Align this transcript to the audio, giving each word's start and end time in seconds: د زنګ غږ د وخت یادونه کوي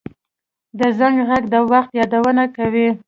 د 0.79 0.81
زنګ 0.99 1.17
غږ 1.29 1.43
د 1.53 1.55
وخت 1.71 1.91
یادونه 1.99 2.43
کوي 2.55 2.87